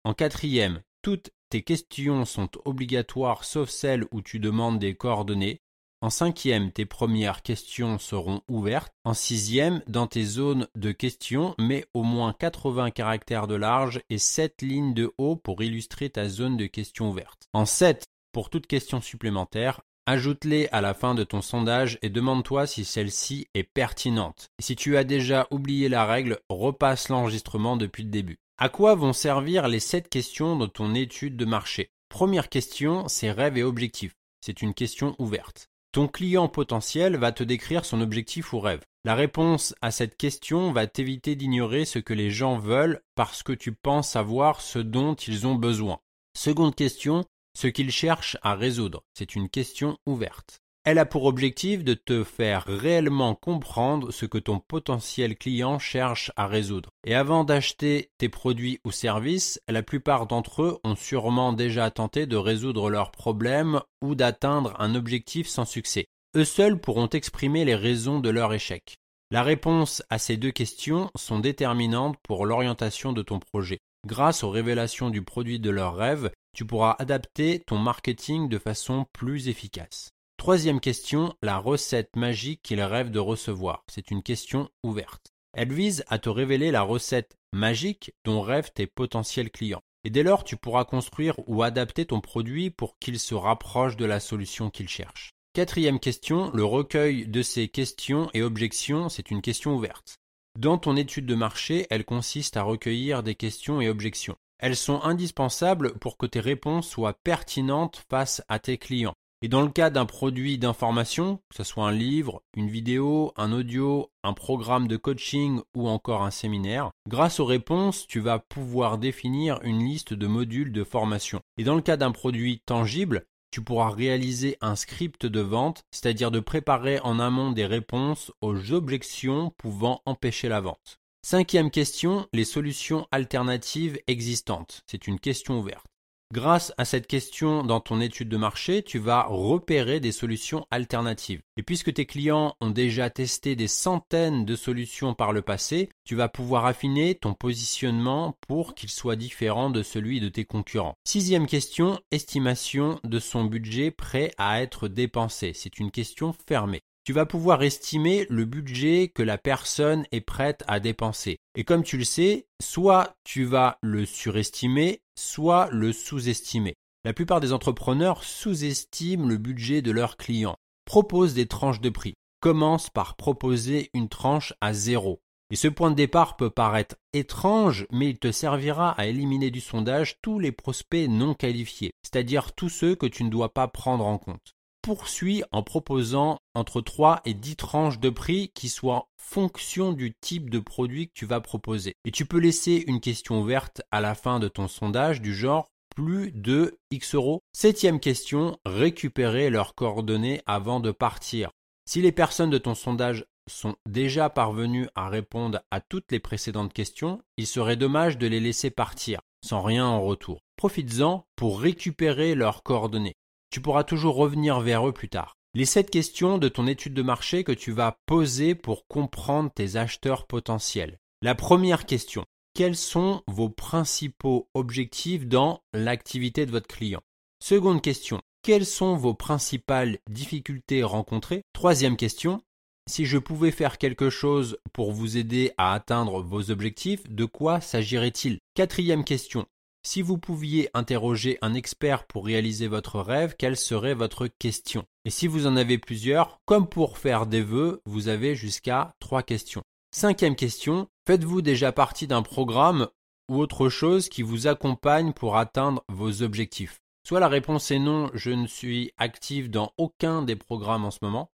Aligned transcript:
En 0.03 0.13
quatrième, 0.13 0.81
toutes 1.01 1.31
tes 1.51 1.63
questions 1.63 2.23
sont 2.23 2.49
obligatoires 2.63 3.43
sauf 3.43 3.69
celles 3.69 4.05
où 4.11 4.21
tu 4.21 4.39
demandes 4.39 4.79
des 4.79 4.95
coordonnées. 4.95 5.59
En 5.99 6.09
cinquième, 6.09 6.71
tes 6.71 6.85
premières 6.85 7.41
questions 7.41 7.99
seront 7.99 8.41
ouvertes. 8.47 8.93
En 9.03 9.13
sixième, 9.13 9.83
dans 9.85 10.07
tes 10.07 10.23
zones 10.23 10.67
de 10.75 10.93
questions, 10.93 11.53
mets 11.59 11.85
au 11.93 12.03
moins 12.03 12.33
80 12.39 12.91
caractères 12.91 13.47
de 13.47 13.55
large 13.55 14.01
et 14.09 14.17
7 14.17 14.61
lignes 14.61 14.93
de 14.93 15.13
haut 15.17 15.35
pour 15.35 15.61
illustrer 15.61 16.09
ta 16.09 16.29
zone 16.29 16.55
de 16.55 16.67
questions 16.67 17.09
ouvertes. 17.09 17.49
En 17.51 17.65
7, 17.65 18.05
pour 18.31 18.49
toute 18.49 18.65
question 18.65 19.01
supplémentaire, 19.01 19.81
ajoute-les 20.05 20.69
à 20.71 20.79
la 20.79 20.93
fin 20.93 21.15
de 21.15 21.25
ton 21.25 21.41
sondage 21.41 21.99
et 22.01 22.09
demande-toi 22.09 22.65
si 22.65 22.85
celle-ci 22.85 23.49
est 23.55 23.63
pertinente. 23.63 24.47
Si 24.61 24.77
tu 24.77 24.95
as 24.95 25.03
déjà 25.03 25.47
oublié 25.51 25.89
la 25.89 26.05
règle, 26.05 26.39
repasse 26.47 27.09
l'enregistrement 27.09 27.75
depuis 27.75 28.03
le 28.03 28.09
début. 28.09 28.39
À 28.61 28.69
quoi 28.69 28.93
vont 28.93 29.11
servir 29.11 29.67
les 29.67 29.79
7 29.79 30.07
questions 30.07 30.55
de 30.55 30.67
ton 30.67 30.93
étude 30.93 31.35
de 31.35 31.45
marché? 31.45 31.89
Première 32.09 32.47
question, 32.47 33.07
c'est 33.07 33.31
rêves 33.31 33.57
et 33.57 33.63
objectifs. 33.63 34.13
C'est 34.39 34.61
une 34.61 34.75
question 34.75 35.15
ouverte. 35.17 35.71
Ton 35.91 36.07
client 36.07 36.47
potentiel 36.47 37.17
va 37.17 37.31
te 37.31 37.43
décrire 37.43 37.85
son 37.85 38.01
objectif 38.01 38.53
ou 38.53 38.59
rêve. 38.59 38.83
La 39.03 39.15
réponse 39.15 39.73
à 39.81 39.89
cette 39.89 40.15
question 40.15 40.71
va 40.73 40.85
t'éviter 40.85 41.35
d'ignorer 41.35 41.85
ce 41.85 41.97
que 41.97 42.13
les 42.13 42.29
gens 42.29 42.59
veulent 42.59 43.01
parce 43.15 43.41
que 43.41 43.53
tu 43.53 43.71
penses 43.71 44.11
savoir 44.11 44.61
ce 44.61 44.77
dont 44.77 45.15
ils 45.15 45.47
ont 45.47 45.55
besoin. 45.55 45.99
Seconde 46.37 46.75
question, 46.75 47.25
ce 47.57 47.65
qu'ils 47.65 47.89
cherchent 47.89 48.37
à 48.43 48.53
résoudre. 48.53 49.01
C'est 49.15 49.33
une 49.33 49.49
question 49.49 49.97
ouverte. 50.05 50.61
Elle 50.83 50.97
a 50.97 51.05
pour 51.05 51.25
objectif 51.25 51.83
de 51.83 51.93
te 51.93 52.23
faire 52.23 52.63
réellement 52.65 53.35
comprendre 53.35 54.11
ce 54.11 54.25
que 54.25 54.39
ton 54.39 54.59
potentiel 54.59 55.37
client 55.37 55.77
cherche 55.77 56.31
à 56.35 56.47
résoudre. 56.47 56.89
Et 57.05 57.13
avant 57.13 57.43
d'acheter 57.43 58.09
tes 58.17 58.29
produits 58.29 58.79
ou 58.83 58.89
services, 58.89 59.61
la 59.69 59.83
plupart 59.83 60.25
d'entre 60.25 60.63
eux 60.63 60.79
ont 60.83 60.95
sûrement 60.95 61.53
déjà 61.53 61.91
tenté 61.91 62.25
de 62.25 62.35
résoudre 62.35 62.89
leurs 62.89 63.11
problèmes 63.11 63.81
ou 64.01 64.15
d'atteindre 64.15 64.73
un 64.79 64.95
objectif 64.95 65.47
sans 65.47 65.65
succès. 65.65 66.05
Eux 66.35 66.45
seuls 66.45 66.79
pourront 66.79 67.09
exprimer 67.09 67.63
les 67.63 67.75
raisons 67.75 68.19
de 68.19 68.29
leur 68.31 68.51
échec. 68.51 68.95
La 69.29 69.43
réponse 69.43 70.01
à 70.09 70.17
ces 70.17 70.35
deux 70.35 70.51
questions 70.51 71.11
sont 71.15 71.37
déterminantes 71.37 72.17
pour 72.23 72.47
l'orientation 72.47 73.13
de 73.13 73.21
ton 73.21 73.37
projet. 73.37 73.77
Grâce 74.07 74.43
aux 74.43 74.49
révélations 74.49 75.11
du 75.11 75.21
produit 75.21 75.59
de 75.59 75.69
leurs 75.69 75.95
rêves, 75.95 76.31
tu 76.55 76.65
pourras 76.65 76.95
adapter 76.97 77.61
ton 77.67 77.77
marketing 77.77 78.49
de 78.49 78.57
façon 78.57 79.05
plus 79.13 79.47
efficace. 79.47 80.09
Troisième 80.41 80.79
question, 80.79 81.35
la 81.43 81.59
recette 81.59 82.15
magique 82.15 82.63
qu'ils 82.63 82.81
rêvent 82.81 83.11
de 83.11 83.19
recevoir. 83.19 83.83
C'est 83.87 84.09
une 84.09 84.23
question 84.23 84.71
ouverte. 84.81 85.27
Elle 85.53 85.71
vise 85.71 86.03
à 86.07 86.17
te 86.17 86.29
révéler 86.29 86.71
la 86.71 86.81
recette 86.81 87.37
magique 87.53 88.15
dont 88.25 88.41
rêvent 88.41 88.71
tes 88.73 88.87
potentiels 88.87 89.51
clients. 89.51 89.83
Et 90.03 90.09
dès 90.09 90.23
lors, 90.23 90.43
tu 90.43 90.57
pourras 90.57 90.83
construire 90.83 91.35
ou 91.45 91.61
adapter 91.61 92.07
ton 92.07 92.21
produit 92.21 92.71
pour 92.71 92.97
qu'il 92.97 93.19
se 93.19 93.35
rapproche 93.35 93.97
de 93.97 94.05
la 94.05 94.19
solution 94.19 94.71
qu'ils 94.71 94.89
cherchent. 94.89 95.29
Quatrième 95.53 95.99
question, 95.99 96.49
le 96.55 96.65
recueil 96.65 97.27
de 97.27 97.43
ces 97.43 97.67
questions 97.67 98.31
et 98.33 98.41
objections, 98.41 99.09
c'est 99.09 99.29
une 99.29 99.43
question 99.43 99.75
ouverte. 99.75 100.15
Dans 100.57 100.79
ton 100.79 100.97
étude 100.97 101.27
de 101.27 101.35
marché, 101.35 101.85
elle 101.91 102.03
consiste 102.03 102.57
à 102.57 102.63
recueillir 102.63 103.21
des 103.21 103.35
questions 103.35 103.79
et 103.79 103.89
objections. 103.89 104.37
Elles 104.57 104.75
sont 104.75 105.03
indispensables 105.03 105.99
pour 105.99 106.17
que 106.17 106.25
tes 106.25 106.39
réponses 106.39 106.89
soient 106.89 107.19
pertinentes 107.23 108.03
face 108.09 108.41
à 108.49 108.57
tes 108.57 108.79
clients. 108.79 109.13
Et 109.43 109.47
dans 109.47 109.63
le 109.63 109.69
cas 109.69 109.89
d'un 109.89 110.05
produit 110.05 110.59
d'information, 110.59 111.37
que 111.49 111.55
ce 111.55 111.63
soit 111.63 111.87
un 111.87 111.91
livre, 111.91 112.43
une 112.55 112.69
vidéo, 112.69 113.33
un 113.35 113.51
audio, 113.51 114.11
un 114.23 114.33
programme 114.33 114.87
de 114.87 114.97
coaching 114.97 115.61
ou 115.75 115.89
encore 115.89 116.21
un 116.21 116.29
séminaire, 116.29 116.91
grâce 117.09 117.39
aux 117.39 117.45
réponses, 117.45 118.05
tu 118.05 118.19
vas 118.19 118.37
pouvoir 118.37 118.99
définir 118.99 119.59
une 119.63 119.83
liste 119.83 120.13
de 120.13 120.27
modules 120.27 120.71
de 120.71 120.83
formation. 120.83 121.41
Et 121.57 121.63
dans 121.63 121.75
le 121.75 121.81
cas 121.81 121.97
d'un 121.97 122.11
produit 122.11 122.61
tangible, 122.67 123.25
tu 123.49 123.61
pourras 123.61 123.89
réaliser 123.89 124.57
un 124.61 124.75
script 124.75 125.25
de 125.25 125.41
vente, 125.41 125.81
c'est-à-dire 125.91 126.29
de 126.29 126.39
préparer 126.39 126.99
en 126.99 127.19
amont 127.19 127.51
des 127.51 127.65
réponses 127.65 128.31
aux 128.41 128.71
objections 128.71 129.51
pouvant 129.57 130.03
empêcher 130.05 130.49
la 130.49 130.61
vente. 130.61 130.99
Cinquième 131.23 131.71
question, 131.71 132.27
les 132.31 132.45
solutions 132.45 133.07
alternatives 133.11 133.99
existantes. 134.07 134.81
C'est 134.85 135.07
une 135.07 135.19
question 135.19 135.59
ouverte. 135.59 135.90
Grâce 136.31 136.71
à 136.77 136.85
cette 136.85 137.07
question 137.07 137.61
dans 137.61 137.81
ton 137.81 137.99
étude 137.99 138.29
de 138.29 138.37
marché, 138.37 138.83
tu 138.83 138.99
vas 138.99 139.23
repérer 139.23 139.99
des 139.99 140.13
solutions 140.13 140.65
alternatives. 140.71 141.41
Et 141.57 141.63
puisque 141.63 141.93
tes 141.93 142.05
clients 142.05 142.55
ont 142.61 142.69
déjà 142.69 143.09
testé 143.09 143.57
des 143.57 143.67
centaines 143.67 144.45
de 144.45 144.55
solutions 144.55 145.13
par 145.13 145.33
le 145.33 145.41
passé, 145.41 145.89
tu 146.05 146.15
vas 146.15 146.29
pouvoir 146.29 146.65
affiner 146.65 147.15
ton 147.15 147.33
positionnement 147.33 148.37
pour 148.47 148.75
qu'il 148.75 148.89
soit 148.89 149.17
différent 149.17 149.69
de 149.69 149.83
celui 149.83 150.21
de 150.21 150.29
tes 150.29 150.45
concurrents. 150.45 150.95
Sixième 151.03 151.47
question, 151.47 151.99
estimation 152.11 153.01
de 153.03 153.19
son 153.19 153.43
budget 153.43 153.91
prêt 153.91 154.31
à 154.37 154.61
être 154.61 154.87
dépensé. 154.87 155.51
C'est 155.53 155.79
une 155.79 155.91
question 155.91 156.33
fermée 156.47 156.81
tu 157.03 157.13
vas 157.13 157.25
pouvoir 157.25 157.63
estimer 157.63 158.27
le 158.29 158.45
budget 158.45 159.11
que 159.13 159.23
la 159.23 159.39
personne 159.39 160.05
est 160.11 160.21
prête 160.21 160.63
à 160.67 160.79
dépenser. 160.79 161.39
Et 161.55 161.63
comme 161.63 161.83
tu 161.83 161.97
le 161.97 162.03
sais, 162.03 162.45
soit 162.61 163.15
tu 163.23 163.43
vas 163.43 163.79
le 163.81 164.05
surestimer, 164.05 165.01
soit 165.15 165.67
le 165.71 165.93
sous-estimer. 165.93 166.75
La 167.03 167.13
plupart 167.13 167.39
des 167.39 167.53
entrepreneurs 167.53 168.23
sous-estiment 168.23 169.27
le 169.27 169.37
budget 169.37 169.81
de 169.81 169.91
leurs 169.91 170.15
clients. 170.15 170.57
Propose 170.85 171.33
des 171.33 171.47
tranches 171.47 171.81
de 171.81 171.89
prix. 171.89 172.13
Commence 172.39 172.91
par 172.91 173.15
proposer 173.15 173.89
une 173.95 174.09
tranche 174.09 174.53
à 174.61 174.73
zéro. 174.73 175.21
Et 175.49 175.55
ce 175.55 175.67
point 175.67 175.89
de 175.89 175.95
départ 175.95 176.37
peut 176.37 176.51
paraître 176.51 176.95
étrange, 177.13 177.87
mais 177.91 178.09
il 178.09 178.19
te 178.19 178.31
servira 178.31 178.91
à 178.91 179.07
éliminer 179.07 179.49
du 179.49 179.59
sondage 179.59 180.17
tous 180.21 180.37
les 180.37 180.51
prospects 180.51 181.09
non 181.09 181.33
qualifiés, 181.33 181.91
c'est-à-dire 182.03 182.53
tous 182.53 182.69
ceux 182.69 182.95
que 182.95 183.07
tu 183.07 183.23
ne 183.23 183.29
dois 183.29 183.53
pas 183.53 183.67
prendre 183.67 184.05
en 184.05 184.17
compte 184.17 184.53
poursuit 184.81 185.43
en 185.51 185.63
proposant 185.63 186.39
entre 186.53 186.81
3 186.81 187.21
et 187.25 187.33
10 187.33 187.55
tranches 187.55 187.99
de 187.99 188.09
prix 188.09 188.51
qui 188.53 188.69
soient 188.69 189.07
fonction 189.17 189.93
du 189.93 190.13
type 190.13 190.49
de 190.49 190.59
produit 190.59 191.07
que 191.07 191.13
tu 191.13 191.25
vas 191.25 191.41
proposer. 191.41 191.95
Et 192.05 192.11
tu 192.11 192.25
peux 192.25 192.39
laisser 192.39 192.83
une 192.87 192.99
question 192.99 193.41
ouverte 193.41 193.81
à 193.91 194.01
la 194.01 194.15
fin 194.15 194.39
de 194.39 194.47
ton 194.47 194.67
sondage 194.67 195.21
du 195.21 195.33
genre 195.33 195.67
plus 195.95 196.31
de 196.31 196.77
X 196.89 197.15
euros. 197.15 197.41
Septième 197.53 197.99
question, 197.99 198.57
récupérer 198.65 199.49
leurs 199.49 199.75
coordonnées 199.75 200.41
avant 200.45 200.79
de 200.79 200.91
partir. 200.91 201.51
Si 201.85 202.01
les 202.01 202.11
personnes 202.11 202.49
de 202.49 202.57
ton 202.57 202.75
sondage 202.75 203.25
sont 203.49 203.75
déjà 203.87 204.29
parvenues 204.29 204.87
à 204.95 205.09
répondre 205.09 205.61
à 205.71 205.81
toutes 205.81 206.11
les 206.11 206.19
précédentes 206.19 206.73
questions, 206.73 207.21
il 207.37 207.47
serait 207.47 207.75
dommage 207.75 208.17
de 208.17 208.27
les 208.27 208.39
laisser 208.39 208.69
partir 208.69 209.21
sans 209.43 209.61
rien 209.61 209.85
en 209.85 210.01
retour. 210.01 210.41
Profites-en 210.55 211.25
pour 211.35 211.59
récupérer 211.59 212.35
leurs 212.35 212.63
coordonnées 212.63 213.15
tu 213.51 213.61
pourras 213.61 213.83
toujours 213.83 214.15
revenir 214.15 214.59
vers 214.61 214.87
eux 214.87 214.93
plus 214.93 215.09
tard. 215.09 215.35
Les 215.53 215.65
sept 215.65 215.89
questions 215.89 216.37
de 216.37 216.47
ton 216.47 216.65
étude 216.65 216.93
de 216.93 217.01
marché 217.01 217.43
que 217.43 217.51
tu 217.51 217.71
vas 217.71 217.99
poser 218.05 218.55
pour 218.55 218.87
comprendre 218.87 219.51
tes 219.53 219.75
acheteurs 219.75 220.25
potentiels. 220.25 220.97
La 221.21 221.35
première 221.35 221.85
question. 221.85 222.25
Quels 222.53 222.77
sont 222.77 223.21
vos 223.27 223.49
principaux 223.49 224.49
objectifs 224.53 225.27
dans 225.27 225.61
l'activité 225.73 226.45
de 226.45 226.51
votre 226.51 226.67
client? 226.67 227.01
Seconde 227.43 227.81
question. 227.81 228.21
Quelles 228.43 228.65
sont 228.65 228.95
vos 228.95 229.13
principales 229.13 229.99
difficultés 230.09 230.83
rencontrées? 230.83 231.43
Troisième 231.53 231.97
question. 231.97 232.41
Si 232.89 233.05
je 233.05 233.17
pouvais 233.17 233.51
faire 233.51 233.77
quelque 233.77 234.09
chose 234.09 234.57
pour 234.73 234.91
vous 234.91 235.17
aider 235.17 235.51
à 235.57 235.73
atteindre 235.73 236.21
vos 236.21 236.49
objectifs, 236.49 237.07
de 237.09 237.25
quoi 237.25 237.61
s'agirait-il? 237.61 238.39
Quatrième 238.55 239.03
question. 239.03 239.45
Si 239.83 240.03
vous 240.03 240.19
pouviez 240.19 240.69
interroger 240.75 241.39
un 241.41 241.55
expert 241.55 242.05
pour 242.05 242.25
réaliser 242.25 242.67
votre 242.67 242.99
rêve, 242.99 243.35
quelle 243.35 243.57
serait 243.57 243.95
votre 243.95 244.27
question? 244.27 244.85
Et 245.05 245.09
si 245.09 245.25
vous 245.25 245.47
en 245.47 245.57
avez 245.57 245.79
plusieurs, 245.79 246.39
comme 246.45 246.67
pour 246.67 246.99
faire 246.99 247.25
des 247.25 247.41
vœux, 247.41 247.81
vous 247.85 248.07
avez 248.07 248.35
jusqu'à 248.35 248.93
trois 248.99 249.23
questions. 249.23 249.63
Cinquième 249.91 250.35
question, 250.35 250.87
faites-vous 251.07 251.41
déjà 251.41 251.71
partie 251.71 252.05
d'un 252.05 252.21
programme 252.21 252.89
ou 253.27 253.39
autre 253.39 253.69
chose 253.69 254.07
qui 254.07 254.21
vous 254.21 254.45
accompagne 254.45 255.13
pour 255.13 255.35
atteindre 255.35 255.83
vos 255.89 256.21
objectifs? 256.21 256.77
Soit 257.07 257.19
la 257.19 257.27
réponse 257.27 257.71
est 257.71 257.79
non, 257.79 258.11
je 258.13 258.29
ne 258.29 258.45
suis 258.45 258.91
actif 258.97 259.49
dans 259.49 259.73
aucun 259.77 260.21
des 260.21 260.35
programmes 260.35 260.85
en 260.85 260.91
ce 260.91 260.99
moment, 261.01 261.31